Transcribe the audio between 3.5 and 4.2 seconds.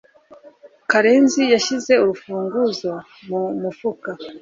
mufuka.